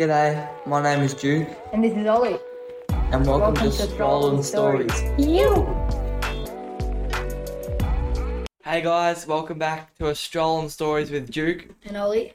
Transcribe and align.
G'day, 0.00 0.48
my 0.64 0.82
name 0.82 1.02
is 1.02 1.12
Duke, 1.12 1.46
And 1.74 1.84
this 1.84 1.94
is 1.94 2.06
Ollie. 2.06 2.38
and 2.88 3.26
welcome, 3.26 3.54
to 3.56 3.70
Strolling 3.70 4.42
Stories. 4.42 4.90
You. 5.18 5.66
Hey 8.64 8.80
guys, 8.80 9.26
welcome 9.26 9.58
back 9.58 9.94
to 9.98 10.08
a 10.08 10.14
Strolling 10.14 10.70
Stories 10.70 11.10
with 11.10 11.30
Duke. 11.30 11.68
And 11.84 11.98
Ollie. 11.98 12.32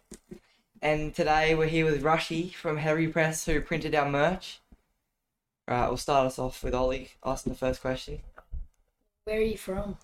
And 0.83 1.15
today 1.15 1.56
we're 1.56 1.65
here 1.65 1.86
with 1.86 2.04
Rushy 2.04 2.49
from 2.49 2.78
Heavy 2.78 3.08
Press, 3.08 3.47
who 3.47 3.60
printed 3.62 3.96
our 3.96 4.08
merch. 4.08 4.60
Right, 5.68 5.88
we'll 5.88 5.97
start 5.97 6.28
us 6.28 6.38
off 6.38 6.63
with 6.63 6.76
Ollie 6.76 7.13
asking 7.26 7.54
the 7.54 7.58
first 7.58 7.82
question. 7.82 8.20
Where 9.24 9.40
are 9.40 9.42
you 9.42 9.58
from? 9.58 9.97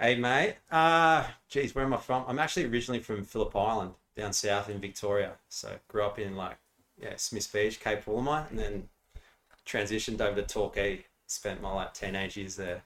Hey 0.00 0.16
mate, 0.16 0.56
uh, 0.72 1.24
geez, 1.48 1.76
where 1.76 1.84
am 1.84 1.94
I 1.94 1.98
from? 1.98 2.24
I'm 2.26 2.40
actually 2.40 2.64
originally 2.64 2.98
from 3.00 3.22
Phillip 3.22 3.54
Island, 3.54 3.92
down 4.18 4.32
south 4.32 4.68
in 4.68 4.80
Victoria. 4.80 5.32
So 5.48 5.76
grew 5.88 6.02
up 6.02 6.18
in 6.18 6.36
like, 6.36 6.56
yeah, 7.00 7.14
Smiths 7.16 7.46
Beach, 7.46 7.80
Cape 7.80 8.04
Woolamai, 8.04 8.50
and 8.50 8.58
then 8.58 8.88
transitioned 9.64 10.20
over 10.20 10.40
to 10.40 10.46
Torquay. 10.46 11.04
Spent 11.26 11.62
my 11.62 11.72
like 11.72 11.94
teenage 11.94 12.36
years 12.36 12.56
there. 12.56 12.82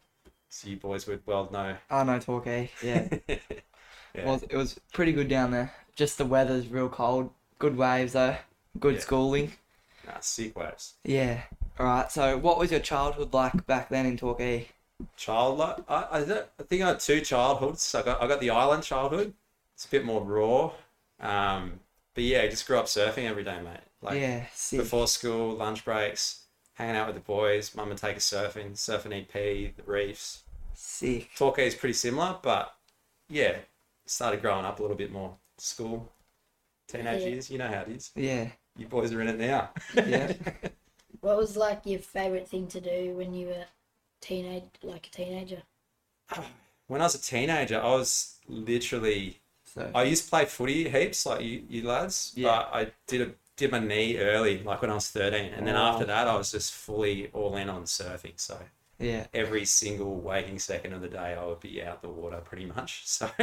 So 0.48 0.68
you 0.68 0.76
boys 0.76 1.06
would 1.06 1.22
well 1.26 1.48
know. 1.52 1.76
Oh 1.90 2.02
no, 2.04 2.18
Torquay. 2.18 2.70
Yeah, 2.82 3.08
yeah. 3.28 3.36
Well, 4.24 4.42
it 4.50 4.56
was 4.56 4.78
pretty 4.92 5.12
good 5.12 5.28
down 5.28 5.50
there. 5.50 5.72
Just 5.96 6.18
the 6.18 6.26
weather's 6.26 6.68
real 6.68 6.88
cold. 6.88 7.30
Good 7.58 7.76
waves 7.76 8.12
though. 8.12 8.36
Good 8.78 8.94
Yeah. 8.96 9.00
schooling. 9.00 9.52
Nah, 10.06 10.20
sick 10.20 10.58
waves. 10.58 10.94
Yeah. 11.04 11.42
Alright, 11.80 12.10
so 12.12 12.36
what 12.36 12.58
was 12.58 12.70
your 12.70 12.80
childhood 12.80 13.32
like 13.32 13.66
back 13.66 13.88
then 13.88 14.04
in 14.04 14.16
Torquay? 14.16 14.68
Child, 15.16 15.60
I, 15.60 15.74
I, 15.88 16.18
I 16.20 16.62
think 16.64 16.82
I 16.82 16.88
had 16.88 17.00
two 17.00 17.20
childhoods. 17.20 17.94
I 17.94 18.02
got, 18.02 18.22
I 18.22 18.26
got 18.28 18.40
the 18.40 18.50
island 18.50 18.82
childhood. 18.82 19.32
It's 19.74 19.86
a 19.86 19.88
bit 19.88 20.04
more 20.04 20.22
raw. 20.22 20.72
Um, 21.22 21.80
but 22.14 22.24
yeah, 22.24 22.42
I 22.42 22.48
just 22.48 22.66
grew 22.66 22.78
up 22.78 22.86
surfing 22.86 23.28
every 23.28 23.44
day, 23.44 23.60
mate. 23.62 23.80
Like 24.02 24.20
yeah, 24.20 24.46
sick. 24.52 24.80
before 24.80 25.06
school, 25.06 25.54
lunch 25.54 25.84
breaks, 25.84 26.42
hanging 26.74 26.96
out 26.96 27.06
with 27.06 27.16
the 27.16 27.22
boys. 27.22 27.74
Mum 27.74 27.88
would 27.88 27.98
take 27.98 28.16
us 28.16 28.28
surfing, 28.28 28.72
surfing 28.72 29.22
EP, 29.22 29.76
the 29.76 29.82
reefs. 29.86 30.42
Sick. 30.74 31.30
Torquay 31.36 31.66
is 31.68 31.74
pretty 31.74 31.92
similar, 31.94 32.36
but 32.42 32.74
yeah, 33.28 33.56
started 34.06 34.42
growing 34.42 34.64
up 34.64 34.78
a 34.78 34.82
little 34.82 34.96
bit 34.96 35.12
more. 35.12 35.36
School, 35.58 36.10
teenage 36.88 37.22
Yeah. 37.22 37.28
years, 37.28 37.50
you 37.50 37.58
know 37.58 37.68
how 37.68 37.82
it 37.82 37.88
is. 37.88 38.10
Yeah. 38.16 38.48
You 38.76 38.86
boys 38.86 39.12
are 39.12 39.20
in 39.20 39.28
it 39.28 39.38
now. 39.38 39.70
Yeah. 39.94 40.32
What 41.20 41.36
was 41.36 41.56
like 41.56 41.82
your 41.84 42.00
favourite 42.00 42.48
thing 42.48 42.66
to 42.66 42.80
do 42.80 43.14
when 43.14 43.32
you 43.32 43.46
were 43.46 43.66
teenage, 44.20 44.64
like 44.82 45.06
a 45.06 45.10
teenager? 45.10 45.62
when 46.88 47.00
I 47.00 47.04
was 47.04 47.14
a 47.14 47.20
teenager, 47.22 47.80
I 47.80 47.90
was 47.94 48.40
literally 48.48 49.38
So 49.74 49.90
I 49.94 50.02
used 50.04 50.24
to 50.24 50.30
play 50.30 50.44
footy 50.44 50.88
heaps, 50.88 51.24
like 51.26 51.40
you, 51.42 51.62
you 51.68 51.86
lads. 51.86 52.32
Yeah. 52.36 52.48
But 52.48 52.74
I 52.74 52.90
did 53.06 53.20
a, 53.28 53.32
did 53.56 53.70
my 53.70 53.78
knee 53.78 54.18
early, 54.18 54.62
like 54.62 54.82
when 54.82 54.90
I 54.90 54.94
was 54.94 55.10
thirteen, 55.10 55.52
and 55.54 55.66
then 55.66 55.76
Oh. 55.76 55.80
after 55.80 56.04
that, 56.06 56.26
I 56.28 56.36
was 56.36 56.50
just 56.52 56.72
fully 56.74 57.28
all 57.32 57.56
in 57.56 57.68
on 57.70 57.84
surfing. 57.84 58.38
So 58.38 58.58
yeah. 58.98 59.26
every 59.32 59.64
single 59.64 60.16
waking 60.20 60.58
second 60.58 60.92
of 60.92 61.00
the 61.00 61.08
day, 61.08 61.34
I 61.34 61.44
would 61.46 61.60
be 61.60 61.82
out 61.82 62.02
the 62.02 62.08
water 62.08 62.38
pretty 62.44 62.66
much. 62.66 63.02
So 63.06 63.30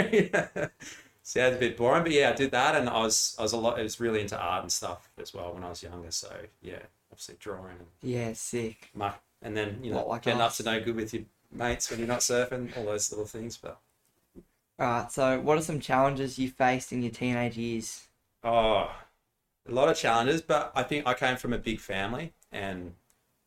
sounds 1.24 1.56
a 1.56 1.60
bit 1.60 1.78
boring, 1.78 2.04
but 2.04 2.12
yeah, 2.12 2.30
I 2.30 2.34
did 2.34 2.52
that, 2.52 2.76
and 2.76 2.90
I 2.90 3.00
was 3.00 3.36
I 3.40 3.44
was 3.44 3.54
a 3.54 3.58
lot. 3.58 3.80
I 3.80 3.84
was 3.84 4.00
really 4.00 4.22
into 4.22 4.38
art 4.38 4.64
and 4.64 4.72
stuff 4.72 5.10
as 5.20 5.34
well 5.34 5.54
when 5.54 5.64
I 5.64 5.70
was 5.70 5.84
younger. 5.84 6.12
So 6.12 6.32
yeah, 6.62 6.80
obviously 7.12 7.36
drawing 7.40 7.78
and 7.78 7.88
Yeah, 8.02 8.34
sick. 8.34 8.90
muck, 8.94 9.22
and 9.42 9.56
then 9.56 9.80
you 9.84 9.92
know 9.92 9.98
What, 9.98 10.08
like 10.10 10.22
getting 10.24 10.42
us? 10.42 10.60
up 10.60 10.66
to 10.66 10.72
no 10.72 10.84
good 10.84 10.96
with 10.96 11.14
your 11.14 11.24
mates 11.52 11.90
when 11.90 12.00
you're 12.00 12.08
not 12.08 12.20
surfing, 12.20 12.76
all 12.78 12.86
those 12.86 13.12
little 13.12 13.26
things. 13.26 13.58
But 13.58 13.80
Alright, 14.80 15.12
so 15.12 15.40
what 15.40 15.60
are 15.60 15.62
some 15.62 15.80
challenges 15.80 16.40
you 16.40 16.50
faced 16.50 16.92
in 16.92 17.04
your 17.04 17.12
teenage 17.12 17.56
years? 17.56 18.08
Oh, 18.44 18.92
a 19.68 19.72
lot 19.72 19.90
of 19.90 19.98
challenges, 19.98 20.42
but 20.42 20.72
I 20.76 20.84
think 20.84 21.08
I 21.08 21.14
came 21.14 21.38
from 21.38 21.54
a 21.54 21.58
big 21.58 21.80
family 21.80 22.34
and 22.52 22.96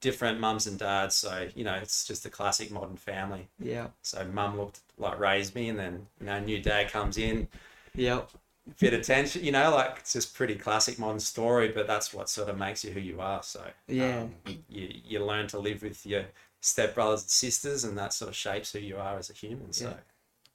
different 0.00 0.40
mums 0.40 0.66
and 0.66 0.78
dads. 0.78 1.16
So, 1.16 1.48
you 1.54 1.64
know, 1.64 1.74
it's 1.76 2.06
just 2.06 2.26
a 2.26 2.30
classic 2.30 2.70
modern 2.70 2.96
family. 2.96 3.48
Yeah. 3.58 3.88
So, 4.02 4.24
mum 4.26 4.58
looked 4.58 4.80
like 4.98 5.18
raised 5.18 5.54
me, 5.54 5.68
and 5.68 5.78
then, 5.78 6.08
you 6.20 6.26
know, 6.26 6.40
new 6.40 6.60
dad 6.62 6.90
comes 6.90 7.18
in, 7.18 7.48
Yep. 7.94 8.30
bit 8.78 8.94
of 8.94 9.02
tension, 9.02 9.44
you 9.44 9.52
know, 9.52 9.70
like 9.74 9.96
it's 10.00 10.12
just 10.12 10.34
pretty 10.34 10.54
classic 10.56 10.98
modern 10.98 11.20
story, 11.20 11.68
but 11.68 11.86
that's 11.86 12.12
what 12.12 12.28
sort 12.28 12.48
of 12.48 12.58
makes 12.58 12.84
you 12.84 12.90
who 12.92 13.00
you 13.00 13.20
are. 13.20 13.42
So, 13.42 13.64
Yeah. 13.88 14.22
um, 14.22 14.34
you, 14.68 14.88
you 15.04 15.24
learn 15.24 15.46
to 15.48 15.58
live 15.58 15.82
with 15.82 16.04
your 16.06 16.24
stepbrothers 16.62 17.22
and 17.22 17.30
sisters, 17.30 17.84
and 17.84 17.96
that 17.98 18.12
sort 18.12 18.30
of 18.30 18.36
shapes 18.36 18.72
who 18.72 18.78
you 18.78 18.96
are 18.96 19.18
as 19.18 19.30
a 19.30 19.34
human. 19.34 19.72
So, 19.72 19.88
Yeah. 19.88 19.94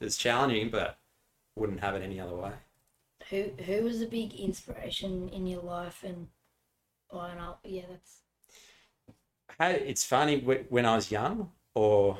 It's 0.02 0.18
challenging, 0.18 0.70
but 0.70 0.98
wouldn't 1.56 1.82
have 1.82 1.96
it 1.96 2.04
any 2.04 2.20
other 2.20 2.36
way. 2.36 2.54
Who 3.30 3.52
who 3.66 3.84
was 3.84 4.02
a 4.02 4.08
big 4.08 4.34
inspiration 4.34 5.30
in 5.30 5.46
your 5.46 5.62
life? 5.62 6.04
And 6.04 6.30
oh, 7.12 7.22
and 7.22 7.40
I'll, 7.40 7.60
yeah, 7.64 7.86
that's 7.90 8.22
Hey, 9.60 9.84
it's 9.88 10.04
funny 10.04 10.40
wh- 10.40 10.72
when 10.72 10.86
I 10.86 10.96
was 10.96 11.12
young, 11.12 11.52
or 11.76 12.18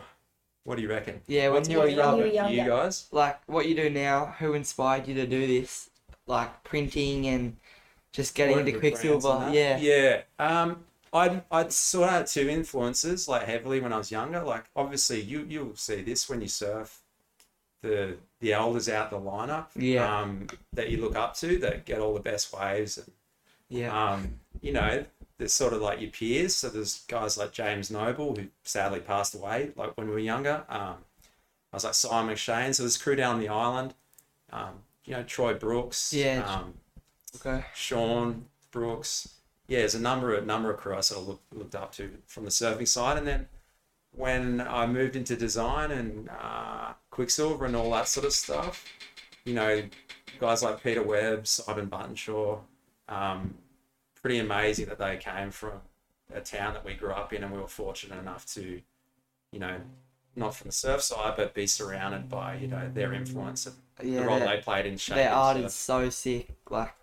what 0.64 0.76
do 0.78 0.82
you 0.82 0.90
reckon? 0.90 1.22
Yeah, 1.28 1.50
when 1.50 1.56
What's 1.56 1.70
you 1.70 1.78
were 1.80 1.88
more 1.88 1.90
young. 1.90 2.18
relevant 2.18 2.34
When 2.34 2.46
for 2.46 2.46
you 2.46 2.62
were 2.62 2.66
you 2.66 2.70
guys? 2.70 3.08
Like 3.12 3.40
what 3.48 3.68
you 3.68 3.76
do 3.76 3.90
now, 3.90 4.36
who 4.40 4.54
inspired 4.54 5.08
you 5.08 5.14
to 5.16 5.28
do 5.28 5.48
this? 5.48 5.90
Like 6.26 6.64
printing 6.64 7.28
and 7.28 7.58
just 8.12 8.36
getting 8.36 8.56
Work 8.56 8.68
into 8.68 8.74
with 8.74 8.90
brands 8.90 9.30
and 9.30 9.42
Quiksilver. 9.42 9.50
Yeah. 9.54 9.78
yeah. 9.78 10.22
Um, 10.40 10.86
I 11.14 11.44
I 11.52 11.68
sort 11.70 12.06
of 12.10 12.12
had 12.14 12.28
two 12.28 12.50
influences 12.50 13.28
like 13.28 13.44
heavily 13.44 13.80
when 13.80 13.94
I 13.94 13.98
was 13.98 14.12
younger. 14.12 14.42
Like 14.44 14.66
obviously 14.76 15.22
you 15.22 15.46
you'll 15.50 15.76
see 15.76 16.02
this 16.02 16.30
when 16.30 16.42
you 16.42 16.48
surf, 16.48 17.02
the 17.82 18.18
the 18.40 18.54
elders 18.54 18.88
out 18.90 19.10
the 19.10 19.20
lineup. 19.20 19.68
Yeah. 19.76 20.20
Um, 20.22 20.48
that 20.74 20.90
you 20.90 21.02
look 21.02 21.16
up 21.16 21.36
to 21.38 21.58
that 21.60 21.86
get 21.86 22.00
all 22.00 22.14
the 22.14 22.20
best 22.20 22.54
waves 22.54 22.98
and 22.98 23.12
Yeah. 23.70 24.12
um, 24.14 24.40
you 24.62 24.72
know, 24.74 25.06
there's 25.38 25.54
sort 25.54 25.74
of 25.74 25.82
like 25.82 26.00
your 26.02 26.12
peers. 26.12 26.56
So 26.56 26.70
there's 26.70 27.00
guys 27.08 27.38
like 27.38 27.52
James 27.52 27.90
Noble, 27.92 28.36
who 28.36 28.48
sadly 28.64 29.00
passed 29.00 29.34
away, 29.36 29.72
like 29.76 29.96
when 29.98 30.08
we 30.08 30.14
were 30.14 30.20
younger. 30.20 30.66
Um, 30.70 30.96
I 31.74 31.76
was 31.76 31.84
like 31.84 31.94
Simon 31.96 32.36
McShane. 32.36 32.74
So 32.76 32.84
there's 32.84 32.98
crew 32.98 33.16
down 33.16 33.40
the 33.40 33.50
island. 33.50 33.94
Um, 34.52 34.84
you 35.06 35.14
know, 35.14 35.24
Troy 35.24 35.54
Brooks. 35.54 36.14
Yeah. 36.14 36.44
Um, 36.46 36.74
Okay. 37.36 37.66
Sean 37.76 38.46
Brooks. 38.72 39.30
Yeah, 39.68 39.80
there's 39.80 39.94
a 39.96 40.00
number 40.00 40.34
of 40.34 40.46
number 40.46 40.72
of 40.72 40.78
crew 40.80 40.96
I 40.96 41.02
sort 41.02 41.22
of 41.22 41.28
looked, 41.28 41.54
looked 41.54 41.76
up 41.76 41.92
to 41.96 42.10
from 42.26 42.46
the 42.46 42.50
surfing 42.50 42.88
side, 42.88 43.18
and 43.18 43.28
then 43.28 43.48
when 44.18 44.60
I 44.62 44.86
moved 44.88 45.16
into 45.16 45.36
design 45.36 45.92
and 45.92 46.30
uh, 46.30 46.94
Quiksilver 47.12 47.66
and 47.66 47.76
all 47.76 47.92
that 47.92 48.08
sort 48.08 48.26
of 48.26 48.34
stuff, 48.34 48.84
you 49.46 49.54
know, 49.54 49.84
guys 50.40 50.64
like 50.64 50.84
Peter 50.84 51.04
Webb, 51.04 51.48
Simon 51.48 51.88
Buttonshaw, 51.88 52.60
um, 53.08 53.54
pretty 54.22 54.40
amazing 54.40 54.88
that 54.88 54.98
they 54.98 55.18
came 55.18 55.52
from 55.52 55.74
a 56.34 56.42
town 56.42 56.74
that 56.74 56.84
we 56.84 56.94
grew 56.96 57.12
up 57.12 57.32
in, 57.32 57.44
and 57.44 57.54
we 57.54 57.60
were 57.60 57.68
fortunate 57.68 58.20
enough 58.20 58.46
to, 58.48 58.82
you 59.52 59.60
know, 59.60 59.78
not 60.36 60.54
from 60.56 60.68
the 60.68 60.74
surf 60.74 61.02
side, 61.02 61.36
but 61.38 61.54
be 61.54 61.66
surrounded 61.68 62.28
by 62.30 62.56
you 62.58 62.68
know 62.68 62.90
their 62.94 63.14
influence 63.14 63.66
and 63.66 63.76
Yeah. 64.04 64.22
the 64.22 64.28
role 64.28 64.40
they 64.40 64.58
played 64.58 64.86
in 64.86 64.98
shaping 64.98 65.24
Their 65.24 65.34
art 65.34 65.58
surf. 65.58 65.66
is 65.66 65.74
so 65.74 66.10
sick. 66.10 66.50
Like 66.70 66.94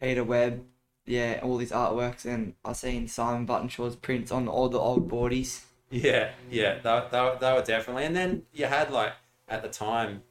Peter 0.00 0.22
Webb, 0.24 0.64
yeah, 1.06 1.40
all 1.42 1.56
these 1.56 1.72
artworks, 1.72 2.24
and 2.24 2.54
I've 2.64 2.76
seen 2.76 3.08
Simon 3.08 3.46
Buttonshaw's 3.46 3.96
prints 3.96 4.30
on 4.32 4.46
all 4.48 4.68
the 4.68 4.78
old 4.78 5.08
boardies. 5.08 5.62
Yeah, 5.90 6.30
yeah, 6.50 6.78
they, 6.82 7.02
they, 7.10 7.36
they 7.40 7.52
were 7.52 7.62
definitely. 7.62 8.04
And 8.04 8.16
then 8.16 8.42
you 8.52 8.66
had 8.66 8.90
like 8.90 9.12
at 9.48 9.62
the 9.62 9.68
time, 9.68 10.22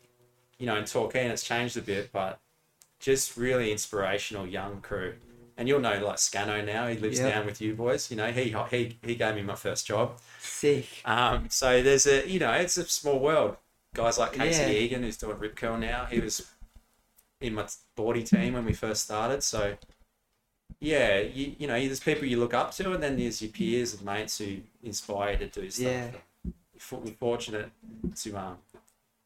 you 0.58 0.66
know, 0.66 0.76
in 0.76 0.86
Torquay, 0.86 1.24
and 1.24 1.32
it's 1.32 1.44
changed 1.44 1.78
a 1.78 1.82
bit, 1.82 2.12
but 2.12 2.40
just 3.00 3.38
really 3.38 3.72
inspirational 3.72 4.46
young 4.46 4.82
crew. 4.82 5.16
And 5.58 5.70
you'll 5.70 5.80
know 5.80 6.04
like 6.04 6.18
Scano 6.18 6.66
now. 6.66 6.88
He 6.88 6.98
lives 6.98 7.20
Yeah. 7.20 7.30
down 7.30 7.46
with 7.46 7.62
you 7.62 7.74
boys. 7.76 8.12
You 8.12 8.18
know, 8.18 8.32
he 8.32 8.54
he 8.70 8.98
he 9.02 9.16
gave 9.16 9.36
me 9.36 9.42
my 9.42 9.56
first 9.56 9.88
job. 9.88 10.20
Sick. 10.40 10.88
Um, 11.06 11.48
so 11.50 11.82
there's 11.82 12.06
a 12.06 12.28
you 12.28 12.40
know, 12.40 12.52
it's 12.52 12.76
a 12.76 12.84
small 12.86 13.20
world. 13.20 13.56
Guys 13.94 14.18
like 14.18 14.34
Casey 14.34 14.64
Yeah. 14.64 14.80
Egan, 14.80 15.04
who's 15.04 15.16
doing 15.16 15.40
Rip 15.40 15.56
Curl 15.56 15.78
now. 15.78 16.06
He 16.06 16.20
was 16.20 16.46
in 17.40 17.54
my 17.54 17.66
boardy 17.96 18.24
team 18.24 18.54
when 18.56 18.66
we 18.66 18.74
first 18.74 19.04
started. 19.06 19.42
So 19.44 19.78
yeah, 20.80 21.20
you, 21.20 21.56
you 21.58 21.68
know, 21.68 21.74
there's 21.74 22.00
people 22.00 22.26
you 22.26 22.40
look 22.40 22.54
up 22.54 22.72
to, 22.74 22.94
and 22.94 23.02
then 23.02 23.18
there's 23.18 23.42
your 23.42 23.52
peers 23.52 23.94
and 23.94 24.04
mates 24.04 24.38
who 24.38 24.58
inspire 24.84 25.34
you 25.34 25.38
to 25.40 25.48
do 25.48 25.70
stuff. 25.70 25.86
Yeah. 25.86 26.10
We're 26.92 27.12
fortunate 27.12 27.72
to 28.16 28.38
um, 28.38 28.58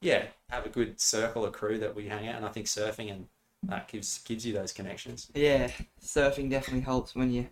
yeah, 0.01 0.25
have 0.49 0.65
a 0.65 0.69
good 0.69 0.99
circle 0.99 1.45
of 1.45 1.53
crew 1.53 1.77
that 1.79 1.95
we 1.95 2.07
hang 2.07 2.27
out, 2.27 2.35
and 2.35 2.45
I 2.45 2.49
think 2.49 2.67
surfing 2.67 3.11
and 3.11 3.27
that 3.63 3.87
gives 3.89 4.19
gives 4.19 4.45
you 4.45 4.53
those 4.53 4.71
connections. 4.71 5.29
Yeah, 5.33 5.69
surfing 6.01 6.49
definitely 6.49 6.81
helps 6.81 7.15
when 7.15 7.31
you 7.31 7.47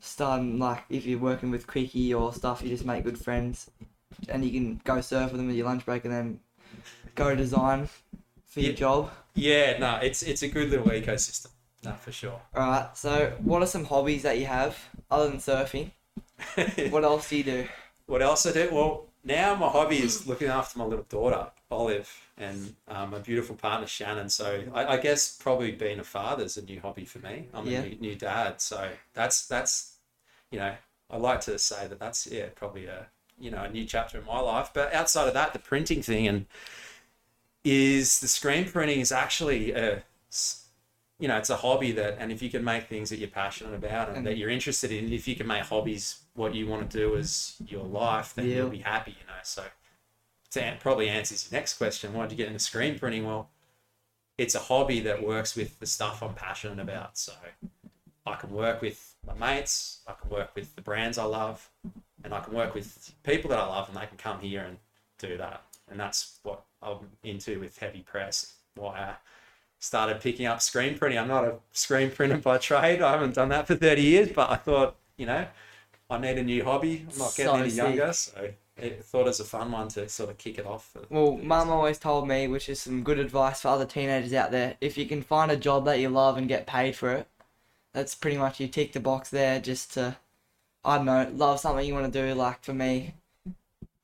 starting 0.00 0.58
like 0.58 0.84
if 0.88 1.04
you're 1.04 1.18
working 1.18 1.50
with 1.50 1.66
Quickie 1.66 2.14
or 2.14 2.32
stuff, 2.32 2.62
you 2.62 2.70
just 2.70 2.86
make 2.86 3.04
good 3.04 3.18
friends, 3.18 3.70
and 4.28 4.44
you 4.44 4.50
can 4.50 4.80
go 4.84 5.00
surf 5.00 5.32
with 5.32 5.40
them 5.40 5.50
at 5.50 5.56
your 5.56 5.66
lunch 5.66 5.84
break 5.84 6.04
and 6.04 6.14
then 6.14 6.40
go 7.14 7.34
design 7.34 7.88
for 8.46 8.60
your 8.60 8.72
job. 8.72 9.10
Yeah, 9.34 9.78
no, 9.78 9.96
it's 9.96 10.22
it's 10.22 10.42
a 10.42 10.48
good 10.48 10.70
little 10.70 10.86
ecosystem. 10.86 11.48
No, 11.84 11.92
for 11.94 12.12
sure. 12.12 12.40
All 12.54 12.68
right. 12.68 12.96
So, 12.96 13.36
what 13.42 13.62
are 13.62 13.66
some 13.66 13.84
hobbies 13.84 14.22
that 14.22 14.38
you 14.38 14.46
have 14.46 14.78
other 15.10 15.28
than 15.28 15.38
surfing? 15.38 15.90
What 16.90 17.04
else 17.04 17.28
do 17.28 17.36
you 17.36 17.44
do? 17.44 17.68
What 18.06 18.22
else 18.22 18.46
I 18.46 18.52
do? 18.52 18.68
Well, 18.72 19.06
now 19.24 19.54
my 19.54 19.68
hobby 19.68 19.98
is 19.98 20.26
looking 20.26 20.48
after 20.48 20.78
my 20.78 20.84
little 20.84 21.04
daughter 21.08 21.50
Olive 21.70 22.10
and 22.38 22.74
um, 22.88 23.10
my 23.10 23.18
beautiful 23.18 23.54
partner 23.54 23.86
Shannon. 23.86 24.28
So 24.28 24.64
I, 24.74 24.94
I 24.94 24.96
guess 24.96 25.36
probably 25.36 25.72
being 25.72 26.00
a 26.00 26.04
father 26.04 26.44
is 26.44 26.56
a 26.56 26.62
new 26.62 26.80
hobby 26.80 27.04
for 27.04 27.18
me. 27.18 27.48
I'm 27.54 27.66
Yeah. 27.66 27.80
a 27.82 27.88
new, 27.88 27.96
new 27.96 28.14
dad, 28.16 28.60
so 28.60 28.88
that's 29.14 29.46
that's 29.46 29.96
you 30.50 30.58
know 30.58 30.74
I 31.10 31.16
like 31.18 31.40
to 31.42 31.58
say 31.58 31.86
that 31.86 31.98
that's 31.98 32.26
yeah 32.26 32.46
probably 32.54 32.86
a 32.86 33.06
you 33.38 33.50
know 33.50 33.62
a 33.62 33.70
new 33.70 33.84
chapter 33.84 34.18
in 34.18 34.24
my 34.24 34.40
life. 34.40 34.70
But 34.74 34.92
outside 34.94 35.28
of 35.28 35.34
that, 35.34 35.52
the 35.52 35.58
printing 35.58 36.02
thing 36.02 36.26
and 36.26 36.46
is 37.64 38.20
the 38.20 38.28
screen 38.28 38.64
printing 38.70 39.00
is 39.00 39.12
actually 39.12 39.72
a 39.72 40.02
you 41.20 41.28
know 41.28 41.36
it's 41.36 41.50
a 41.50 41.56
hobby 41.56 41.92
that 41.92 42.16
and 42.18 42.32
if 42.32 42.40
you 42.42 42.50
can 42.50 42.64
make 42.64 42.84
things 42.88 43.10
that 43.10 43.18
you're 43.18 43.28
passionate 43.28 43.74
about 43.74 44.08
and, 44.08 44.18
And- 44.18 44.26
that 44.26 44.36
you're 44.38 44.50
interested 44.50 44.90
in 44.90 45.12
if 45.12 45.28
you 45.28 45.36
can 45.36 45.46
make 45.46 45.62
hobbies 45.64 46.22
what 46.34 46.54
you 46.54 46.66
want 46.66 46.90
to 46.90 46.98
do 46.98 47.16
as 47.16 47.56
your 47.66 47.84
life 47.84 48.34
then 48.34 48.46
Yeah. 48.48 48.56
you'll 48.56 48.70
be 48.70 48.78
happy 48.78 49.12
you 49.12 49.26
know. 49.26 49.34
So 49.42 49.64
to 50.52 50.76
probably 50.80 51.08
answers 51.08 51.48
your 51.50 51.58
next 51.60 51.74
question 51.78 52.12
why 52.14 52.22
did 52.26 52.32
you 52.32 52.38
get 52.38 52.46
into 52.48 52.58
screen 52.58 52.98
printing? 52.98 53.24
Well 53.26 53.50
it's 54.38 54.54
a 54.54 54.58
hobby 54.60 55.00
that 55.00 55.22
works 55.22 55.54
with 55.54 55.78
the 55.80 55.86
stuff 55.86 56.22
i'm 56.22 56.34
passionate 56.34 56.80
about. 56.80 57.18
So 57.18 57.32
i 58.26 58.34
can 58.36 58.50
work 58.50 58.80
with 58.80 59.14
my 59.26 59.34
mates 59.34 60.00
i 60.06 60.12
can 60.20 60.30
work 60.30 60.50
with 60.54 60.74
the 60.76 60.82
brands 60.82 61.18
i 61.18 61.24
love 61.24 61.68
and 62.24 62.32
i 62.32 62.40
can 62.40 62.54
work 62.54 62.74
with 62.74 63.12
people 63.22 63.50
that 63.50 63.58
i 63.58 63.66
love 63.66 63.88
and 63.88 63.96
they 63.96 64.06
can 64.06 64.16
come 64.16 64.40
here 64.40 64.62
and 64.62 64.78
do 65.18 65.36
that. 65.36 65.62
And 65.90 66.00
that's 66.00 66.38
what 66.42 66.62
i'm 66.82 66.98
into 67.22 67.60
with 67.60 67.76
heavy 67.78 68.00
press 68.00 68.54
why 68.76 68.98
i 69.00 69.14
started 69.80 70.20
picking 70.20 70.46
up 70.46 70.62
screen 70.62 70.96
printing. 70.96 71.18
I'm 71.18 71.26
not 71.28 71.44
a 71.44 71.54
screen 71.72 72.10
printer 72.10 72.36
by 72.36 72.58
trade. 72.58 73.02
I 73.02 73.12
haven't 73.12 73.34
done 73.34 73.48
that 73.48 73.66
for 73.66 73.74
30 73.74 74.02
years, 74.02 74.28
but 74.32 74.50
I 74.50 74.56
thought, 74.56 74.96
you 75.16 75.26
know, 75.26 75.46
I 76.08 76.18
need 76.18 76.38
a 76.38 76.42
new 76.44 76.62
hobby. 76.62 77.06
I'm 77.10 77.18
not 77.18 77.34
getting 77.34 77.52
So 77.52 77.54
any 77.56 77.70
sick. 77.70 77.78
younger, 77.78 78.12
so 78.12 78.50
I 78.80 78.88
thought 78.90 79.22
it 79.22 79.26
was 79.26 79.40
a 79.40 79.44
fun 79.44 79.72
one 79.72 79.88
to 79.88 80.08
sort 80.08 80.30
of 80.30 80.38
kick 80.38 80.58
it 80.58 80.66
off. 80.66 80.94
Well, 81.08 81.36
mum 81.38 81.70
always 81.70 81.98
told 81.98 82.28
me, 82.28 82.46
which 82.46 82.68
is 82.68 82.80
some 82.80 83.02
good 83.02 83.18
advice 83.18 83.62
for 83.62 83.68
other 83.68 83.86
teenagers 83.86 84.32
out 84.34 84.50
there. 84.50 84.76
If 84.80 84.96
you 84.98 85.06
can 85.06 85.22
find 85.22 85.50
a 85.50 85.56
job 85.56 85.84
that 85.86 85.98
you 85.98 86.08
love 86.08 86.36
and 86.36 86.46
get 86.48 86.66
paid 86.66 86.94
for 86.94 87.10
it, 87.12 87.26
that's 87.92 88.14
pretty 88.14 88.36
much 88.36 88.60
you 88.60 88.68
tick 88.68 88.92
the 88.92 89.00
box 89.00 89.30
there 89.30 89.60
just 89.60 89.94
to, 89.94 90.16
I 90.84 90.96
don't 90.96 91.06
know, 91.06 91.30
love 91.34 91.58
something 91.60 91.84
you 91.86 91.94
want 91.94 92.12
to 92.12 92.22
do. 92.28 92.34
Like 92.34 92.62
for 92.62 92.74
me, 92.74 93.14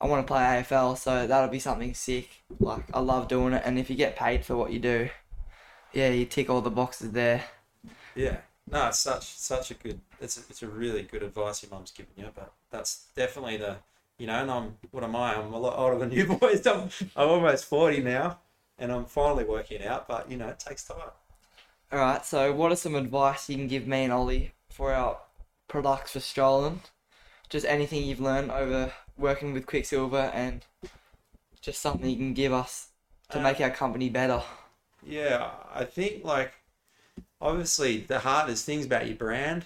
I 0.01 0.07
want 0.07 0.27
to 0.27 0.31
play 0.33 0.43
AFL, 0.43 0.97
so 0.99 1.27
that'll 1.27 1.49
be 1.51 1.59
something 1.59 1.95
sick. 1.95 2.43
Like 2.61 2.85
I 2.95 3.01
love 3.01 3.29
doing 3.29 3.53
it, 3.53 3.63
and 3.65 3.79
if 3.79 3.89
you 3.91 3.97
get 3.97 4.17
paid 4.17 4.45
for 4.45 4.57
what 4.57 4.73
you 4.73 4.79
do, 4.79 5.09
yeah, 5.97 6.11
you 6.11 6.27
tick 6.27 6.51
all 6.51 6.61
the 6.61 6.71
boxes 6.71 7.13
there. 7.13 7.45
Yeah, 8.15 8.39
no, 8.71 8.89
it's 8.89 8.99
such 9.01 9.25
such 9.25 9.71
a 9.71 9.75
good. 9.75 10.01
It's 10.21 10.37
a, 10.39 10.41
it's 10.51 10.63
a 10.63 10.69
really 10.69 11.03
good 11.03 11.23
advice 11.23 11.63
your 11.63 11.71
mum's 11.71 11.91
given 11.91 12.13
you, 12.17 12.29
but 12.35 12.53
that's 12.71 13.07
definitely 13.15 13.57
the 13.59 13.77
you 14.19 14.27
know. 14.27 14.35
And 14.43 14.51
I'm 14.51 14.77
what 14.91 15.05
am 15.05 15.17
I? 15.17 15.35
I'm 15.37 15.53
a 15.53 15.59
lot 15.59 15.79
older 15.79 15.99
than 15.99 16.13
you 16.13 16.27
boys. 16.27 16.67
I'm, 16.73 16.91
I'm 17.17 17.29
almost 17.29 17.65
forty 17.67 18.03
now, 18.03 18.39
and 18.79 18.93
I'm 18.93 19.05
finally 19.07 19.45
working 19.45 19.85
out. 19.85 20.09
But 20.09 20.31
you 20.31 20.37
know, 20.37 20.49
it 20.49 20.59
takes 20.59 20.85
time. 20.85 21.11
All 21.93 21.99
right, 22.01 22.25
so 22.25 22.53
what 22.53 22.73
are 22.73 22.77
some 22.77 22.95
advice 22.97 23.49
you 23.49 23.57
can 23.57 23.69
give 23.69 23.87
me 23.87 24.05
and 24.05 24.13
Ollie 24.13 24.53
for 24.71 24.93
our 24.93 25.19
products 25.69 26.13
for 26.13 26.21
strolling? 26.21 26.83
Just 27.49 27.65
anything 27.67 28.05
you've 28.05 28.21
learned 28.21 28.51
over 28.51 28.93
working 29.17 29.53
with 29.53 29.67
Quiksilver 29.67 30.31
and 30.35 30.65
just 31.61 31.81
something 31.81 32.11
you 32.11 32.17
can 32.17 32.35
give 32.35 32.53
us 32.53 32.89
to 33.31 33.39
Uh, 33.39 33.43
make 33.43 33.61
our 33.61 33.71
company 33.71 34.09
better. 34.09 34.43
Yeah, 35.05 35.51
I 35.73 35.85
think 35.85 36.25
like 36.25 36.53
obviously 37.41 37.99
the 37.99 38.21
hardest 38.21 38.65
things 38.65 38.87
about 38.87 39.07
your 39.07 39.17
brand 39.17 39.65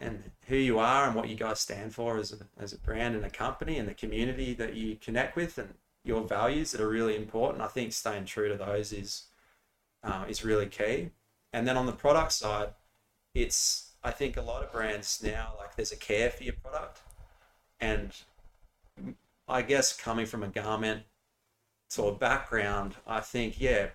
and 0.00 0.30
who 0.46 0.56
you 0.56 0.78
are 0.78 1.06
and 1.06 1.14
what 1.14 1.28
you 1.28 1.36
guys 1.36 1.60
stand 1.60 1.94
for 1.94 2.16
as 2.18 2.32
a, 2.32 2.38
as 2.58 2.72
a 2.72 2.78
brand 2.78 3.14
and 3.14 3.24
a 3.24 3.30
company 3.30 3.76
and 3.78 3.88
the 3.88 3.94
community 3.94 4.54
that 4.54 4.74
you 4.74 4.96
connect 4.96 5.36
with 5.36 5.58
and 5.58 5.74
your 6.04 6.22
values 6.22 6.72
that 6.72 6.80
are 6.80 6.88
really 6.88 7.16
important. 7.16 7.62
I 7.62 7.66
think 7.66 7.92
staying 7.92 8.24
true 8.24 8.48
to 8.48 8.56
those 8.56 8.92
is 8.92 9.24
uh, 10.02 10.24
is 10.28 10.44
really 10.44 10.66
key. 10.66 11.10
And 11.52 11.68
then 11.68 11.76
on 11.76 11.86
the 11.86 11.92
product 11.92 12.32
side, 12.32 12.70
it's 13.34 13.92
I 14.02 14.10
think 14.10 14.36
a 14.36 14.42
lot 14.42 14.62
of 14.62 14.72
brands 14.72 15.20
now 15.22 15.52
like 15.58 15.76
there's 15.76 15.92
a 15.92 15.96
care 15.96 16.30
for 16.30 16.42
your 16.44 16.54
product, 16.54 17.00
and 17.80 18.12
I 19.46 19.62
guess 19.62 19.94
coming 19.94 20.26
from 20.26 20.42
a 20.42 20.48
garment 20.48 21.02
sort 21.90 22.14
of 22.14 22.20
background, 22.20 22.94
I 23.06 23.20
think 23.20 23.60
yeah, 23.60 23.88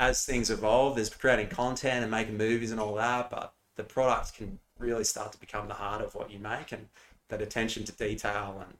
as 0.00 0.24
things 0.24 0.48
evolve, 0.50 0.96
there's 0.96 1.10
creating 1.10 1.48
content 1.48 2.02
and 2.02 2.10
making 2.10 2.36
movies 2.38 2.72
and 2.72 2.80
all 2.80 2.94
that, 2.94 3.28
but 3.30 3.52
the 3.76 3.84
product 3.84 4.34
can 4.34 4.58
really 4.78 5.04
start 5.04 5.30
to 5.30 5.38
become 5.38 5.68
the 5.68 5.74
heart 5.74 6.00
of 6.02 6.14
what 6.14 6.30
you 6.30 6.38
make 6.38 6.72
and 6.72 6.88
that 7.28 7.42
attention 7.42 7.84
to 7.84 7.92
detail 7.92 8.64
and 8.66 8.74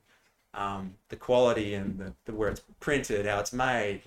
um, 0.55 0.95
the 1.11 1.17
quality 1.17 1.75
and 1.75 1.99
the, 1.99 2.15
the 2.25 2.33
where 2.33 2.49
it's 2.49 2.63
printed, 2.81 3.27
how 3.27 3.39
it's 3.39 3.53
made, 3.53 4.01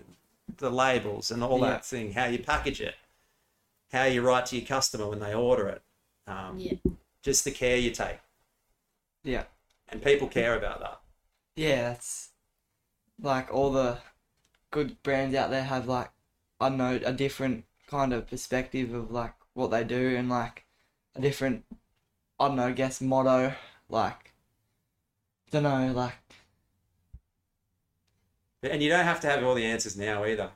the 0.57 0.71
labels 0.71 1.29
and 1.29 1.43
all 1.43 1.59
Yeah. 1.59 1.69
that 1.69 1.85
thing, 1.85 2.13
how 2.13 2.25
you 2.25 2.39
package 2.39 2.81
it, 2.81 2.95
how 3.91 4.05
you 4.05 4.23
write 4.23 4.47
to 4.47 4.57
your 4.57 4.65
customer 4.65 5.07
when 5.07 5.19
they 5.19 5.35
order 5.35 5.67
it, 5.67 5.83
um, 6.25 6.57
Yeah. 6.57 6.73
just 7.21 7.45
the 7.45 7.51
care 7.51 7.77
you 7.77 7.91
take, 7.91 8.19
Yeah. 9.23 9.45
and 9.87 10.01
people 10.03 10.27
care 10.27 10.57
about 10.57 10.79
that. 10.79 10.99
Yeah, 11.55 11.89
that's 11.89 12.31
like 13.21 13.53
all 13.53 13.71
the 13.71 13.99
good 14.71 15.01
brands 15.03 15.35
out 15.35 15.51
there 15.51 15.63
have 15.63 15.87
like 15.87 16.09
I 16.63 16.69
don't 16.69 16.77
know 16.77 16.99
a 17.03 17.11
different 17.11 17.65
kind 17.87 18.13
of 18.13 18.27
perspective 18.27 18.93
of 18.93 19.11
like 19.11 19.33
what 19.53 19.71
they 19.71 19.83
do 19.83 20.15
and 20.15 20.29
like 20.29 20.63
a 21.13 21.19
different 21.19 21.65
I 22.39 22.47
don't 22.47 22.55
know 22.55 22.67
I 22.67 22.71
guess 22.71 23.01
motto 23.01 23.53
like 23.89 24.33
don't 25.51 25.63
know 25.63 25.91
like 25.91 26.13
And 28.63 28.81
you 28.81 28.89
don't 28.89 29.03
have 29.03 29.19
to 29.19 29.27
have 29.27 29.43
all 29.43 29.55
the 29.55 29.65
answers 29.65 29.97
now 29.97 30.23
either. 30.23 30.51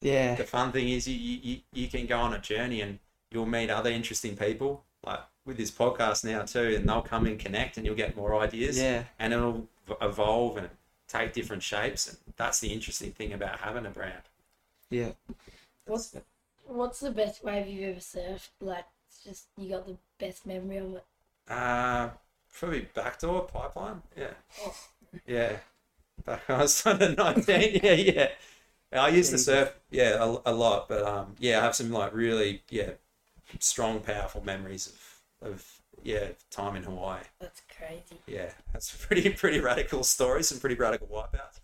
yeah. 0.00 0.36
The 0.36 0.44
fun 0.44 0.70
thing 0.70 0.90
is 0.90 1.08
you, 1.08 1.16
you 1.16 1.58
you 1.72 1.88
can 1.88 2.06
go 2.06 2.18
on 2.18 2.34
a 2.34 2.38
journey 2.38 2.80
and 2.80 3.00
you'll 3.32 3.46
meet 3.46 3.68
other 3.68 3.90
interesting 3.90 4.36
people 4.36 4.84
like 5.04 5.20
with 5.44 5.56
this 5.56 5.72
podcast 5.72 6.24
now 6.24 6.42
too 6.42 6.76
and 6.76 6.88
they'll 6.88 7.02
come 7.02 7.26
and 7.26 7.36
connect 7.36 7.76
and 7.76 7.84
you'll 7.84 7.96
get 7.96 8.16
more 8.16 8.38
ideas. 8.38 8.78
Yeah. 8.78 9.02
And 9.18 9.32
it'll 9.32 9.66
evolve 10.00 10.56
and 10.56 10.68
take 11.08 11.32
different 11.32 11.64
shapes 11.64 12.06
and 12.06 12.16
that's 12.36 12.60
the 12.60 12.68
interesting 12.68 13.10
thing 13.10 13.32
about 13.32 13.58
having 13.58 13.84
a 13.84 13.90
brand 13.90 14.22
yeah 14.90 15.10
What's 15.86 16.16
What's 16.66 17.00
the 17.00 17.10
best 17.10 17.42
wave 17.44 17.66
you've 17.66 17.90
ever 17.90 18.00
surfed? 18.00 18.50
Like, 18.60 18.84
it's 19.08 19.24
just 19.24 19.46
you 19.56 19.70
got 19.70 19.86
the 19.86 19.96
best 20.18 20.46
memory 20.46 20.78
of 20.78 20.94
it. 20.96 21.04
uh 21.48 22.10
probably 22.58 22.88
backdoor 22.94 23.42
pipeline 23.46 24.02
yeah 24.16 24.34
Oh. 24.64 24.74
yeah 25.26 25.56
back 26.26 26.48
when 26.48 26.58
I 26.58 26.62
was 26.62 26.86
under 26.86 27.14
19 27.14 27.80
yeah 27.84 27.92
yeah 27.92 28.28
I 28.92 29.08
used 29.08 29.30
to 29.32 29.38
surf 29.38 29.74
yeah 29.90 30.22
a, 30.22 30.52
a 30.52 30.54
lot 30.54 30.88
but 30.88 31.02
um 31.04 31.34
yeah 31.38 31.60
I 31.60 31.62
have 31.64 31.76
some 31.76 31.90
like 31.90 32.14
really 32.14 32.62
yeah 32.70 32.90
strong 33.60 34.00
powerful 34.00 34.44
memories 34.44 34.88
of 35.42 35.50
of 35.50 35.80
yeah 36.02 36.28
time 36.50 36.76
in 36.76 36.82
Hawaii 36.84 37.20
That's 37.40 37.62
crazy. 37.76 38.20
Yeah, 38.26 38.50
that's 38.72 38.90
pretty 39.06 39.30
pretty 39.30 39.60
radical 39.60 40.04
stories, 40.04 40.48
Some 40.48 40.60
pretty 40.60 40.76
radical 40.76 41.06
wipeouts. 41.08 41.60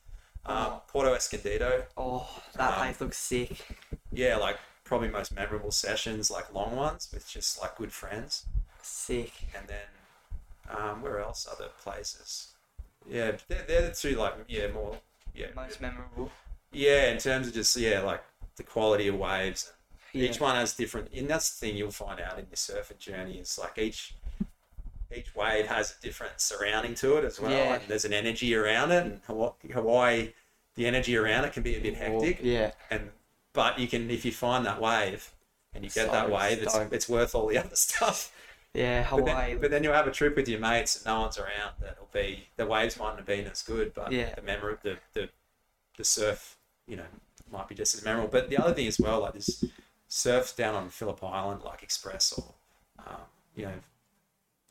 Um, 0.46 0.80
Puerto 0.88 1.14
Escondido. 1.14 1.86
oh 1.96 2.28
that 2.54 2.74
Um, 2.74 2.74
place 2.74 3.00
looks 3.00 3.18
sick 3.18 3.66
Yeah, 4.12 4.36
like 4.36 4.58
probably 4.84 5.08
most 5.08 5.34
memorable 5.34 5.70
sessions, 5.70 6.30
like 6.30 6.52
long 6.52 6.76
ones 6.76 7.08
with 7.12 7.28
just 7.28 7.60
like 7.60 7.76
good 7.76 7.92
friends. 7.92 8.46
sick 8.82 9.32
And 9.56 9.66
then 9.68 9.88
um, 10.68 11.02
where 11.02 11.20
else? 11.20 11.46
Other 11.50 11.68
places. 11.82 12.48
Yeah, 13.08 13.32
they're, 13.48 13.64
they're 13.66 13.88
the 13.88 13.94
two 13.94 14.16
like 14.16 14.34
yeah 14.48 14.68
more 14.68 14.98
yeah 15.34 15.48
most 15.54 15.80
memorable 15.80 16.30
yeah 16.72 17.10
in 17.10 17.18
terms 17.18 17.48
of 17.48 17.54
just 17.54 17.76
yeah 17.76 18.00
like 18.00 18.22
the 18.56 18.62
quality 18.62 19.08
of 19.08 19.16
waves. 19.16 19.72
yeah 20.12 20.28
Each 20.30 20.40
one 20.40 20.54
has 20.56 20.74
different, 20.76 21.08
and 21.12 21.28
that's 21.28 21.50
the 21.58 21.66
thing 21.66 21.76
you'll 21.76 21.90
find 21.90 22.20
out 22.20 22.38
in 22.38 22.46
your 22.46 22.56
surfing 22.56 22.98
journey 22.98 23.38
is 23.38 23.58
like 23.58 23.76
each 23.78 24.14
each 25.16 25.34
wave 25.34 25.66
has 25.66 25.96
a 25.98 26.02
different 26.02 26.40
surrounding 26.40 26.94
to 26.96 27.16
it 27.18 27.24
as 27.24 27.40
well, 27.40 27.50
Yeah. 27.50 27.74
and 27.74 27.82
there's 27.88 28.04
an 28.04 28.12
energy 28.12 28.54
around 28.54 28.90
it. 28.92 29.04
And 29.04 29.20
Hawaii, 29.26 29.52
Hawaii, 29.72 30.32
the 30.74 30.86
energy 30.86 31.16
around 31.16 31.44
it 31.44 31.52
can 31.52 31.62
be 31.62 31.76
a 31.76 31.80
bit 31.80 31.94
hectic, 31.96 32.40
yeah 32.42 32.72
and 32.90 33.10
but 33.52 33.78
you 33.78 33.86
can 33.86 34.10
if 34.10 34.24
you 34.24 34.32
find 34.32 34.66
that 34.66 34.80
wave 34.80 35.32
and 35.72 35.84
you 35.84 35.90
get 35.90 36.06
So 36.06 36.12
that 36.12 36.30
wave, 36.30 36.62
it's 36.62 36.74
it's 36.74 37.08
worth 37.08 37.34
all 37.34 37.46
the 37.46 37.58
other 37.64 37.76
stuff. 37.76 38.32
yeah 38.74 39.02
But 39.08 39.20
Hawaii 39.20 39.52
then, 39.52 39.60
but 39.60 39.70
then 39.70 39.84
you'll 39.84 39.94
have 39.94 40.08
a 40.08 40.10
trip 40.12 40.34
with 40.36 40.48
your 40.48 40.58
mates 40.60 40.96
and 40.96 41.06
no 41.06 41.20
one's 41.20 41.38
around. 41.38 41.72
That'll 41.80 42.08
be 42.12 42.48
the 42.56 42.66
waves 42.66 42.98
might 42.98 43.10
not 43.10 43.16
have 43.18 43.26
been 43.26 43.46
as 43.46 43.62
good, 43.62 43.94
but 43.94 44.10
Yeah. 44.12 44.34
the 44.34 44.42
memory, 44.42 44.76
the, 44.82 44.98
the 45.12 45.28
the 45.96 46.04
surf, 46.04 46.56
you 46.88 46.96
know, 46.96 47.04
might 47.52 47.68
be 47.68 47.74
just 47.76 47.94
as 47.94 48.04
memorable. 48.04 48.28
But 48.30 48.50
the 48.50 48.56
other 48.58 48.74
thing 48.74 48.88
as 48.88 48.98
well, 48.98 49.20
like 49.20 49.34
this 49.34 49.64
surf 50.08 50.56
down 50.56 50.74
on 50.74 50.88
Phillip 50.90 51.22
Island, 51.22 51.62
like 51.62 51.82
Express 51.84 52.32
or 52.32 52.54
um, 52.98 53.20
you 53.54 53.66
know 53.66 53.78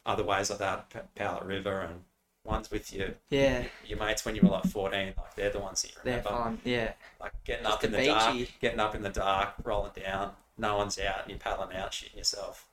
other 0.06 0.24
ways 0.24 0.50
like 0.50 0.60
that, 0.60 0.90
Powlett 1.16 1.46
River 1.48 1.82
and 1.82 2.02
ones 2.46 2.70
with 2.70 2.92
your 2.94 3.08
yeah 3.30 3.64
your 3.86 3.98
mates 3.98 4.26
when 4.26 4.36
you 4.36 4.42
were 4.42 4.50
like 4.50 4.66
fourteen, 4.66 5.14
like 5.18 5.34
they're 5.36 5.50
the 5.50 5.60
ones 5.60 5.82
that 5.82 5.92
you 5.92 5.98
they're 6.04 6.18
remember. 6.18 6.30
fun 6.44 6.60
yeah 6.66 6.92
Like 7.22 7.32
getting 7.46 7.64
Just 7.64 7.78
up 7.78 7.84
in 7.86 7.92
the 7.92 7.98
the 8.00 8.06
dark, 8.06 8.36
getting 8.60 8.80
up 8.80 8.96
in 8.96 9.02
the 9.02 9.10
dark, 9.10 9.54
rolling 9.64 9.92
down, 9.96 10.32
no 10.58 10.76
one's 10.78 11.00
out, 11.00 11.22
and 11.22 11.30
you're 11.30 11.40
paddling 11.40 11.76
out, 11.76 11.92
shitting 11.92 12.18
yourself. 12.18 12.68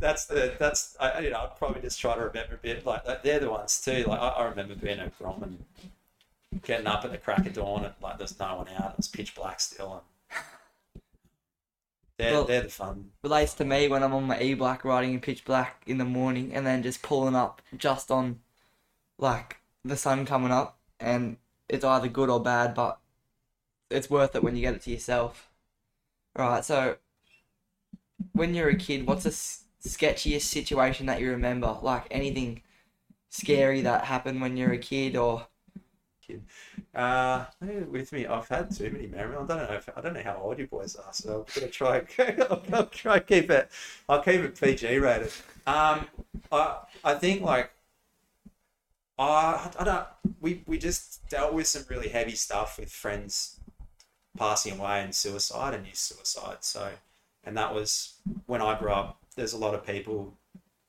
that's 0.00 0.26
the 0.26 0.54
that's 0.58 0.96
I 0.98 1.20
you 1.20 1.30
know 1.30 1.40
I'd 1.40 1.56
probably 1.58 1.82
just 1.82 2.00
try 2.00 2.14
to 2.14 2.20
remember 2.22 2.54
a 2.54 2.58
bit 2.58 2.86
like 2.86 3.04
that. 3.04 3.22
They're 3.22 3.40
the 3.40 3.50
ones 3.50 3.80
too. 3.80 4.04
Like 4.06 4.20
I, 4.20 4.28
I 4.28 4.48
remember 4.48 4.74
being 4.76 4.98
at 5.00 5.18
Grom 5.18 5.42
and 5.42 5.64
getting 6.62 6.86
up 6.86 7.04
at 7.04 7.10
the 7.12 7.18
crack 7.18 7.46
of 7.46 7.52
dawn 7.52 7.84
and 7.84 7.94
like 8.00 8.16
there's 8.18 8.38
no 8.38 8.56
one 8.56 8.68
out. 8.78 8.92
It 8.92 8.96
was 8.96 9.08
pitch 9.08 9.34
black 9.34 9.60
still 9.60 9.92
and 9.92 10.02
they're 12.18 12.32
Well- 12.32 12.44
they're 12.44 12.62
the 12.62 12.68
fun. 12.70 13.12
Relates 13.22 13.54
to 13.54 13.64
me 13.64 13.88
when 13.88 14.02
I'm 14.02 14.12
on 14.14 14.24
my 14.26 14.40
e 14.40 14.54
black 14.54 14.84
riding 14.84 15.14
in 15.14 15.20
pitch 15.20 15.44
black 15.44 15.82
in 15.86 15.98
the 15.98 16.04
morning 16.04 16.54
and 16.54 16.66
then 16.66 16.82
just 16.82 17.02
pulling 17.02 17.34
up 17.36 17.62
just 17.76 18.10
on 18.10 18.40
like 19.18 19.58
the 19.84 19.96
sun 19.96 20.26
coming 20.26 20.52
up 20.52 20.78
and 21.00 21.38
it's 21.68 21.84
either 21.84 22.08
good 22.08 22.30
or 22.30 22.40
bad, 22.42 22.74
but 22.74 23.00
it's 23.90 24.10
worth 24.10 24.34
it 24.36 24.42
when 24.42 24.56
you 24.56 24.62
get 24.62 24.74
it 24.74 24.82
to 24.82 24.90
yourself. 24.90 25.50
Right, 26.36 26.64
so 26.64 26.98
when 28.32 28.54
you're 28.54 28.68
a 28.70 28.76
kid, 28.76 29.06
what's 29.06 29.24
the 29.24 29.30
s- 29.30 29.64
sketchiest 29.84 30.42
situation 30.42 31.06
that 31.06 31.20
you 31.20 31.30
remember? 31.30 31.78
Like 31.82 32.06
anything 32.10 32.62
scary 33.30 33.82
that 33.82 34.04
happened 34.06 34.40
when 34.40 34.56
you're 34.56 34.72
a 34.72 34.78
kid 34.78 35.16
or 35.16 35.48
Uh, 36.94 37.44
with 37.90 38.12
me, 38.12 38.26
I've 38.26 38.48
had 38.48 38.74
too 38.74 38.90
many 38.90 39.06
memories. 39.06 39.38
I 39.40 39.46
don't 39.46 39.70
know. 39.70 39.76
If, 39.76 39.88
I 39.96 40.00
don't 40.00 40.14
know 40.14 40.22
how 40.22 40.36
old 40.42 40.58
you 40.58 40.66
boys 40.66 40.96
are, 40.96 41.12
so 41.12 41.46
I'm 41.46 41.60
gonna 41.60 41.70
try. 41.70 42.02
I'll, 42.50 42.62
I'll 42.72 42.86
try 43.02 43.18
keep 43.20 43.50
it. 43.50 43.70
I'll 44.08 44.22
keep 44.22 44.40
it 44.40 44.60
PG 44.60 44.98
rated. 44.98 45.32
Um, 45.66 46.06
I 46.50 46.78
I 47.04 47.14
think 47.14 47.42
like, 47.42 47.70
I 49.18 49.70
I 49.78 49.84
don't. 49.84 50.06
We 50.40 50.62
we 50.66 50.78
just 50.78 51.28
dealt 51.28 51.54
with 51.54 51.66
some 51.66 51.84
really 51.88 52.08
heavy 52.08 52.34
stuff 52.34 52.78
with 52.78 52.90
friends 52.90 53.60
passing 54.36 54.78
away 54.78 55.02
and 55.02 55.14
suicide 55.14 55.74
and 55.74 55.86
youth 55.86 55.96
suicide. 55.96 56.58
So, 56.60 56.90
and 57.44 57.56
that 57.56 57.74
was 57.74 58.14
when 58.46 58.62
I 58.62 58.78
grew 58.78 58.92
up. 58.92 59.18
There's 59.36 59.52
a 59.52 59.58
lot 59.58 59.74
of 59.74 59.86
people, 59.86 60.34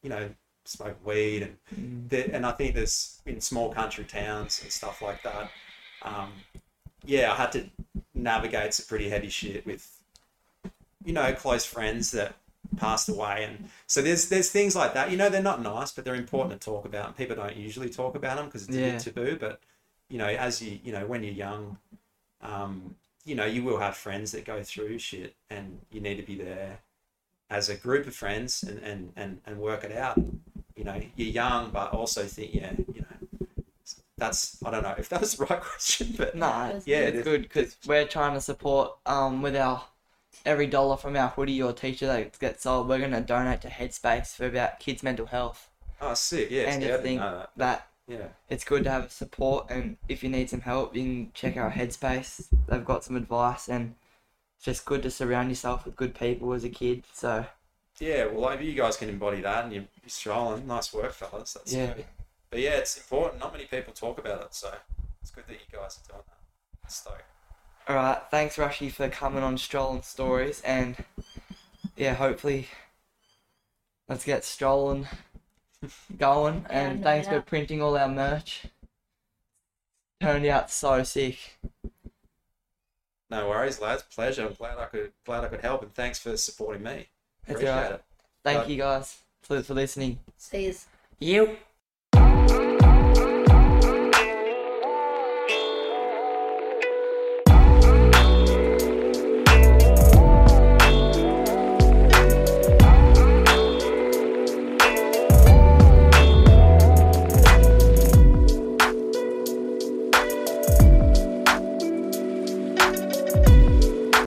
you 0.01 0.10
know, 0.10 0.29
smoke 0.70 0.98
weed 1.04 1.42
and 1.72 2.10
there, 2.10 2.30
and 2.32 2.46
I 2.46 2.52
think 2.52 2.76
there's 2.76 3.20
in 3.26 3.42
small 3.42 3.74
country 3.74 4.04
towns 4.04 4.62
and 4.62 4.72
stuff 4.72 5.02
like 5.02 5.24
that. 5.24 5.50
Um, 6.04 6.32
yeah, 7.04 7.32
I 7.32 7.36
had 7.36 7.52
to 7.54 7.70
navigate 8.14 8.74
some 8.76 8.86
pretty 8.88 9.10
heavy 9.10 9.30
shit 9.30 9.66
with, 9.66 10.00
you 11.04 11.14
know, 11.14 11.34
close 11.34 11.66
friends 11.66 12.12
that 12.12 12.36
passed 12.78 13.10
away, 13.10 13.46
and 13.46 13.70
so 13.88 14.02
there's 14.02 14.30
there's 14.30 14.52
things 14.52 14.76
like 14.76 14.94
that. 14.94 15.10
You 15.10 15.18
know, 15.18 15.30
they're 15.30 15.42
not 15.42 15.62
nice, 15.62 15.92
but 15.92 16.06
they're 16.06 16.16
important 16.16 16.62
to 16.62 16.64
talk 16.64 16.86
about. 16.86 17.08
And 17.08 17.18
people 17.18 17.36
don't 17.36 17.56
usually 17.56 17.90
talk 17.90 18.16
about 18.16 18.38
them 18.38 18.46
because 18.46 18.68
it's 18.68 18.78
a 18.78 18.80
bit 18.80 19.00
taboo. 19.00 19.38
But 19.40 19.60
you 20.08 20.20
know, 20.20 20.28
as 20.28 20.62
you 20.62 20.80
you 20.84 20.92
know, 20.92 21.06
when 21.08 21.24
you're 21.24 21.34
young, 21.34 21.78
um, 22.42 22.96
you 23.26 23.34
know, 23.34 23.46
you 23.46 23.64
will 23.64 23.80
have 23.80 23.98
friends 23.98 24.34
that 24.34 24.46
go 24.46 24.62
through 24.62 25.00
shit, 25.00 25.34
and 25.50 25.80
you 25.92 26.00
need 26.00 26.18
to 26.18 26.24
be 26.24 26.36
there 26.36 26.80
as 27.50 27.70
a 27.70 27.76
group 27.76 28.06
of 28.06 28.16
friends 28.16 28.62
and 28.62 28.80
and 28.80 29.14
and, 29.16 29.42
and 29.48 29.58
work 29.58 29.84
it 29.84 29.92
out 29.92 30.20
you 30.79 30.86
know 30.86 31.00
you're 31.17 31.27
young 31.27 31.69
but 31.71 31.91
also 31.91 32.24
think 32.24 32.55
yeah 32.55 32.71
you 32.93 33.01
know 33.01 33.53
that's 34.17 34.57
i 34.63 34.71
don't 34.71 34.83
know 34.83 34.95
if 34.98 35.09
that 35.09 35.19
was 35.19 35.36
the 35.36 35.45
right 35.45 35.59
question 35.71 36.15
but 36.17 36.36
nah, 36.36 36.69
That's 36.69 36.88
yeah 36.88 37.00
it's 37.00 37.24
good. 37.24 37.41
because 37.43 37.75
we're 37.86 38.07
trying 38.07 38.33
to 38.33 38.41
support 38.41 38.93
um 39.05 39.41
with 39.41 39.57
our 39.57 39.83
every 40.45 40.67
dollar 40.67 40.95
from 40.95 41.17
our 41.17 41.27
hoodie 41.27 41.62
or 41.62 41.74
t-shirt 41.74 42.09
that 42.09 42.39
gets 42.39 42.63
sold 42.63 42.88
we're 42.88 42.98
going 42.98 43.12
to 43.12 43.19
donate 43.19 43.62
to 43.62 43.67
headspace 43.67 44.33
for 44.36 44.48
about 44.48 44.79
kids 44.79 45.03
mental 45.03 45.25
health. 45.25 45.69
Oh 46.00 46.13
sick 46.13 46.50
yeah 46.50 46.71
and 46.71 46.81
yeah, 46.81 46.88
I 46.88 46.91
just 46.91 47.03
think 47.03 47.19
know 47.19 47.38
that. 47.39 47.50
that 47.57 47.88
yeah. 48.07 48.27
it's 48.50 48.63
good 48.63 48.86
to 48.86 48.89
have 48.89 49.12
support 49.12 49.69
and 49.69 49.98
if 50.07 50.24
you 50.24 50.29
need 50.29 50.50
some 50.50 50.62
help 50.62 50.95
you 50.95 51.03
can 51.03 51.31
check 51.33 51.57
out 51.57 51.74
headspace. 51.74 52.48
They've 52.67 52.86
got 52.86 53.03
some 53.03 53.17
advice 53.17 53.67
and 53.67 53.95
it's 54.55 54.65
just 54.65 54.86
good 54.86 55.03
to 55.03 55.12
surround 55.12 55.50
yourself 55.50 55.83
with 55.83 55.98
good 55.98 56.15
people 56.15 56.53
as 56.53 56.63
a 56.63 56.69
kid 56.69 57.03
so 57.12 57.45
yeah 58.00 58.25
well 58.25 58.50
if 58.50 58.62
you 58.62 58.74
guys 58.74 58.98
can 58.98 59.10
embody 59.10 59.41
that 59.41 59.65
and 59.65 59.74
you're, 59.74 59.84
you're 60.01 60.10
strolling 60.10 60.65
nice 60.68 60.94
work 60.94 61.12
fellas. 61.13 61.53
That's 61.53 61.74
Yeah. 61.74 61.94
good. 61.94 62.06
But 62.50 62.60
yeah 62.60 62.72
it's 62.77 62.98
important. 62.98 63.39
Not 63.41 63.51
many 63.53 63.65
people 63.65 63.94
talk 63.94 64.18
about 64.18 64.41
it 64.41 64.53
so 64.56 64.74
it's 65.22 65.32
good 65.32 65.46
that 65.48 65.53
you 65.53 65.77
guys 65.77 66.00
are 66.03 66.13
doing 66.13 66.24
that. 66.27 66.91
Stoked 66.91 67.24
all 67.88 67.96
right 67.96 68.22
thanks 68.29 68.58
rushy 68.58 68.89
for 68.89 69.10
coming 69.10 69.41
on 69.44 69.58
strolling 69.58 70.01
stories 70.03 70.62
and 70.62 70.96
yeah 71.98 72.13
hopefully 72.13 72.68
let's 74.08 74.24
get 74.24 74.44
strolling 74.44 75.08
going 76.18 76.65
and 76.70 77.00
no 77.00 77.03
thanks 77.03 77.27
for 77.27 77.41
printing 77.41 77.82
all 77.82 77.98
our 77.98 78.08
merch. 78.10 78.63
Turned 80.22 80.46
out 80.48 80.70
so 80.70 81.01
sick. 81.03 81.58
No 83.29 83.48
worries 83.48 83.79
lads. 83.79 84.03
Pleasure. 84.03 84.48
I'm 84.48 84.53
glad 84.53 84.77
i 84.77 84.86
could 84.86 85.13
glad 85.25 85.44
i 85.46 85.48
could 85.48 85.62
help 85.62 85.82
and 85.84 85.94
thanks 85.94 86.20
for 86.20 86.36
supporting 86.36 86.84
me. 86.84 86.91
That's 86.91 87.10
appreciate 87.48 87.69
alright. 87.69 87.91
it 87.91 88.03
thank 88.43 88.63
Bye. 88.63 88.69
you 88.69 88.77
guys 88.77 89.17
for, 89.41 89.62
for 89.62 89.74
listening 89.74 90.19
See 90.38 90.65
you. 90.67 90.75
you 91.19 91.58